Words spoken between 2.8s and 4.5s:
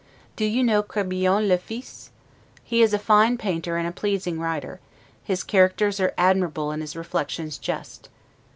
is a fine painter and a pleasing